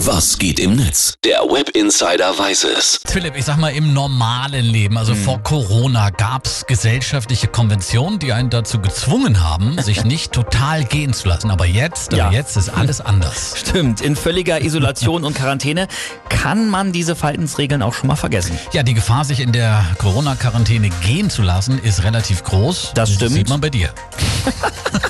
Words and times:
Was 0.00 0.38
geht 0.38 0.60
im 0.60 0.76
Netz? 0.76 1.14
Der 1.24 1.38
Web 1.40 1.70
Insider 1.70 2.38
weiß 2.38 2.64
es. 2.64 3.00
Philipp, 3.06 3.34
ich 3.34 3.46
sag 3.46 3.56
mal, 3.56 3.70
im 3.70 3.94
normalen 3.94 4.64
Leben, 4.64 4.98
also 4.98 5.14
vor 5.14 5.42
Corona, 5.42 6.10
gab's 6.10 6.66
gesellschaftliche 6.66 7.46
Konventionen, 7.48 8.18
die 8.18 8.32
einen 8.32 8.50
dazu 8.50 8.78
gezwungen 8.78 9.42
haben, 9.42 9.78
sich 9.82 10.04
nicht 10.04 10.32
total 10.32 10.84
gehen 10.84 11.14
zu 11.14 11.28
lassen. 11.28 11.50
Aber 11.50 11.64
jetzt, 11.64 12.12
Ja. 12.12 12.26
aber 12.26 12.34
jetzt 12.34 12.56
ist 12.58 12.68
alles 12.68 13.00
anders. 13.00 13.54
Stimmt, 13.60 14.02
in 14.02 14.16
völliger 14.16 14.60
Isolation 14.60 15.24
und 15.24 15.34
Quarantäne 15.34 15.88
kann 16.28 16.68
man 16.68 16.92
diese 16.92 17.16
Verhaltensregeln 17.16 17.80
auch 17.82 17.94
schon 17.94 18.08
mal 18.08 18.16
vergessen. 18.16 18.58
Ja, 18.72 18.82
die 18.82 18.94
Gefahr, 18.94 19.24
sich 19.24 19.40
in 19.40 19.52
der 19.52 19.82
Corona-Quarantäne 19.98 20.90
gehen 21.06 21.30
zu 21.30 21.40
lassen, 21.42 21.78
ist 21.82 22.04
relativ 22.04 22.44
groß. 22.44 22.92
Das 22.94 23.12
stimmt. 23.14 23.32
sieht 23.32 23.48
man 23.48 23.60
bei 23.62 23.70
dir. 23.70 23.88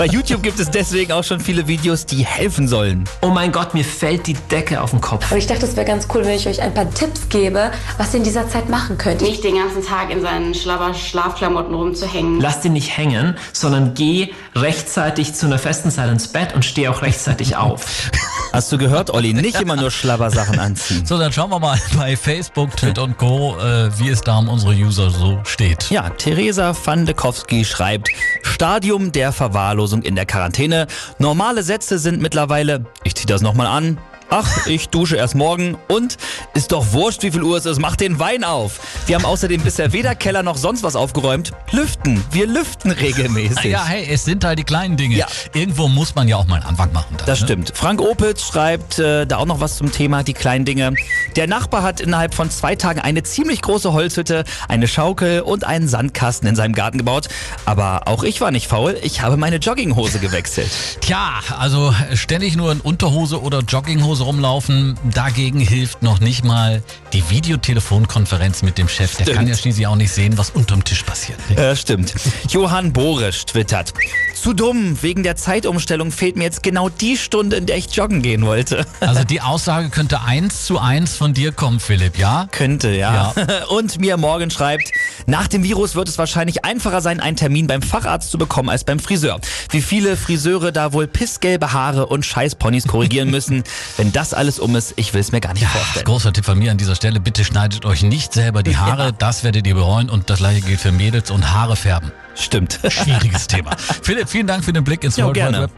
Bei 0.00 0.06
YouTube 0.06 0.42
gibt 0.42 0.58
es 0.58 0.70
deswegen 0.70 1.12
auch 1.12 1.24
schon 1.24 1.40
viele 1.40 1.68
Videos, 1.68 2.06
die 2.06 2.24
helfen 2.24 2.66
sollen. 2.66 3.04
Oh 3.20 3.28
mein 3.28 3.52
Gott, 3.52 3.74
mir 3.74 3.84
fällt 3.84 4.26
die 4.26 4.32
Decke 4.32 4.80
auf 4.80 4.92
den 4.92 5.02
Kopf. 5.02 5.30
Und 5.30 5.36
ich 5.36 5.46
dachte, 5.46 5.66
es 5.66 5.76
wäre 5.76 5.84
ganz 5.84 6.08
cool, 6.14 6.24
wenn 6.24 6.36
ich 6.36 6.48
euch 6.48 6.62
ein 6.62 6.72
paar 6.72 6.88
Tipps 6.88 7.28
gebe, 7.28 7.70
was 7.98 8.14
ihr 8.14 8.20
in 8.20 8.24
dieser 8.24 8.48
Zeit 8.48 8.70
machen 8.70 8.96
könnt. 8.96 9.20
nicht 9.20 9.44
den 9.44 9.56
ganzen 9.56 9.84
Tag 9.84 10.10
in 10.10 10.22
seinen 10.22 10.54
schlabber 10.54 10.94
Schlafklamotten 10.94 11.74
rumzuhängen. 11.74 12.40
Lass 12.40 12.62
den 12.62 12.72
nicht 12.72 12.96
hängen, 12.96 13.36
sondern 13.52 13.92
geh 13.92 14.30
rechtzeitig 14.54 15.34
zu 15.34 15.44
einer 15.44 15.58
festen 15.58 15.90
Zeit 15.90 16.08
ins 16.08 16.28
Bett 16.28 16.54
und 16.54 16.64
steh 16.64 16.88
auch 16.88 17.02
rechtzeitig 17.02 17.58
auf. 17.58 18.10
Hast 18.52 18.72
du 18.72 18.78
gehört, 18.78 19.10
Olli? 19.10 19.32
Nicht 19.32 19.60
immer 19.60 19.76
nur 19.76 19.92
Schlabbersachen 19.92 20.58
anziehen. 20.58 21.06
So, 21.06 21.18
dann 21.18 21.32
schauen 21.32 21.50
wir 21.50 21.60
mal 21.60 21.78
bei 21.96 22.16
Facebook, 22.16 22.76
Twitter 22.76 23.04
und 23.04 23.16
Co., 23.16 23.56
äh, 23.58 23.96
wie 23.98 24.08
es 24.08 24.22
da 24.22 24.38
um 24.38 24.48
unsere 24.48 24.72
User 24.72 25.10
so 25.10 25.40
steht. 25.44 25.88
Ja, 25.90 26.10
Theresa 26.10 26.74
Fandekowski 26.74 27.64
schreibt, 27.64 28.08
Stadium 28.42 29.12
der 29.12 29.30
Verwahrlosung 29.30 30.02
in 30.02 30.16
der 30.16 30.26
Quarantäne. 30.26 30.88
Normale 31.18 31.62
Sätze 31.62 32.00
sind 32.00 32.20
mittlerweile, 32.20 32.86
ich 33.04 33.14
zieh 33.14 33.26
das 33.26 33.40
nochmal 33.40 33.68
an, 33.68 33.98
Ach, 34.32 34.66
ich 34.68 34.88
dusche 34.90 35.16
erst 35.16 35.34
morgen 35.34 35.76
und 35.88 36.16
ist 36.54 36.70
doch 36.70 36.92
wurscht, 36.92 37.24
wie 37.24 37.32
viel 37.32 37.42
Uhr 37.42 37.56
es 37.56 37.66
ist, 37.66 37.80
mach 37.80 37.96
den 37.96 38.20
Wein 38.20 38.44
auf. 38.44 38.78
Wir 39.06 39.16
haben 39.16 39.24
außerdem 39.24 39.60
bisher 39.62 39.92
weder 39.92 40.14
Keller 40.14 40.44
noch 40.44 40.56
sonst 40.56 40.84
was 40.84 40.94
aufgeräumt. 40.94 41.50
Lüften, 41.72 42.22
wir 42.30 42.46
lüften 42.46 42.92
regelmäßig. 42.92 43.58
Ah, 43.58 43.66
ja, 43.80 43.84
hey, 43.84 44.06
es 44.08 44.24
sind 44.24 44.44
halt 44.44 44.60
die 44.60 44.64
kleinen 44.64 44.96
Dinge. 44.96 45.16
Ja. 45.16 45.26
Irgendwo 45.52 45.88
muss 45.88 46.14
man 46.14 46.28
ja 46.28 46.36
auch 46.36 46.46
mal 46.46 46.56
einen 46.56 46.66
Anfang 46.66 46.92
machen. 46.92 47.16
Dann, 47.18 47.26
Das 47.26 47.40
ne? 47.40 47.46
stimmt. 47.46 47.72
Frank 47.74 48.00
Opitz 48.00 48.46
schreibt 48.46 49.00
äh, 49.00 49.26
da 49.26 49.38
auch 49.38 49.46
noch 49.46 49.58
was 49.58 49.76
zum 49.78 49.90
Thema 49.90 50.22
die 50.22 50.34
kleinen 50.34 50.64
Dinge. 50.64 50.94
Der 51.34 51.48
Nachbar 51.48 51.82
hat 51.82 52.00
innerhalb 52.00 52.32
von 52.32 52.50
zwei 52.50 52.76
Tagen 52.76 53.00
eine 53.00 53.24
ziemlich 53.24 53.62
große 53.62 53.92
Holzhütte, 53.92 54.44
eine 54.68 54.86
Schaukel 54.86 55.40
und 55.40 55.64
einen 55.64 55.88
Sandkasten 55.88 56.48
in 56.48 56.54
seinem 56.54 56.74
Garten 56.74 56.98
gebaut. 56.98 57.28
Aber 57.64 58.06
auch 58.06 58.22
ich 58.22 58.40
war 58.40 58.52
nicht 58.52 58.68
faul. 58.68 58.96
Ich 59.02 59.22
habe 59.22 59.36
meine 59.36 59.56
Jogginghose 59.56 60.20
gewechselt. 60.20 60.70
Tja, 61.00 61.40
also 61.58 61.92
ständig 62.14 62.54
nur 62.56 62.70
in 62.70 62.80
Unterhose 62.80 63.42
oder 63.42 63.58
Jogginghose 63.60 64.19
rumlaufen, 64.24 64.98
dagegen 65.14 65.60
hilft 65.60 66.02
noch 66.02 66.20
nicht 66.20 66.44
mal 66.44 66.82
die 67.12 67.28
Videotelefonkonferenz 67.30 68.62
mit 68.62 68.78
dem 68.78 68.88
Chef. 68.88 69.16
Der 69.16 69.24
Stimmt. 69.24 69.36
kann 69.36 69.48
ja 69.48 69.56
schließlich 69.56 69.86
auch 69.86 69.96
nicht 69.96 70.12
sehen, 70.12 70.38
was 70.38 70.50
unterm 70.50 70.84
Tisch 70.84 71.02
passiert. 71.02 71.38
Äh, 71.56 71.74
stimmt. 71.76 72.14
Johann 72.48 72.92
Borisch 72.92 73.46
twittert. 73.46 73.92
Zu 74.40 74.54
dumm. 74.54 74.96
Wegen 75.02 75.22
der 75.22 75.36
Zeitumstellung 75.36 76.10
fehlt 76.10 76.36
mir 76.36 76.44
jetzt 76.44 76.62
genau 76.62 76.88
die 76.88 77.18
Stunde, 77.18 77.56
in 77.56 77.66
der 77.66 77.76
ich 77.76 77.94
joggen 77.94 78.22
gehen 78.22 78.46
wollte. 78.46 78.86
Also 79.00 79.24
die 79.24 79.40
Aussage 79.40 79.88
könnte 79.88 80.20
eins 80.20 80.66
zu 80.66 80.78
eins 80.78 81.16
von 81.16 81.34
dir 81.34 81.52
kommen, 81.52 81.80
Philipp, 81.80 82.16
ja? 82.16 82.46
Könnte, 82.52 82.90
ja. 82.90 83.34
Und 83.70 83.98
mir 83.98 84.16
morgen 84.16 84.50
schreibt, 84.50 84.92
nach 85.26 85.48
dem 85.48 85.64
Virus 85.64 85.94
wird 85.96 86.08
es 86.08 86.16
wahrscheinlich 86.16 86.64
einfacher 86.64 87.00
sein, 87.00 87.18
einen 87.18 87.36
Termin 87.36 87.66
beim 87.66 87.82
Facharzt 87.82 88.30
zu 88.30 88.38
bekommen 88.38 88.68
als 88.68 88.84
beim 88.84 88.98
Friseur. 89.00 89.40
Wie 89.70 89.82
viele 89.82 90.16
Friseure 90.16 90.70
da 90.70 90.92
wohl 90.92 91.06
pissgelbe 91.08 91.72
Haare 91.72 92.06
und 92.06 92.24
Scheißponys 92.24 92.86
korrigieren 92.86 93.30
müssen. 93.32 93.64
Wenn 93.96 94.12
das 94.12 94.32
alles 94.32 94.60
um 94.60 94.76
ist, 94.76 94.94
ich 94.96 95.12
will 95.12 95.20
es 95.20 95.32
mir 95.32 95.40
gar 95.40 95.54
nicht 95.54 95.66
vorstellen. 95.66 96.04
Großer 96.04 96.32
Tipp 96.32 96.44
von 96.44 96.58
mir 96.58 96.70
an 96.70 96.78
dieser 96.78 96.94
Stelle, 96.94 97.20
bitte 97.20 97.44
schneidet 97.44 97.84
euch 97.84 98.02
nicht 98.02 98.32
selber 98.32 98.62
die 98.62 98.76
Haare, 98.76 99.12
das 99.12 99.44
werdet 99.44 99.66
ihr 99.66 99.74
bereuen 99.74 100.08
und 100.08 100.30
das 100.30 100.38
gleiche 100.38 100.60
gilt 100.60 100.80
für 100.80 100.92
Mädels 100.92 101.30
und 101.30 101.52
Haare 101.52 101.74
färben. 101.74 102.12
Stimmt. 102.40 102.80
Schwieriges 102.88 103.46
Thema. 103.46 103.76
Philipp, 104.02 104.28
vielen 104.28 104.46
Dank 104.46 104.64
für 104.64 104.72
den 104.72 104.82
Blick 104.82 105.04
ins 105.04 105.16
Jo, 105.16 105.26
World 105.26 105.36
Wide. 105.36 105.62
Web. 105.62 105.70